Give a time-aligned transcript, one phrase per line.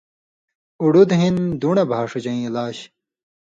[0.81, 2.77] اُڑُد ہِن دُن٘ڑہۡ بھاݜژئیں علاج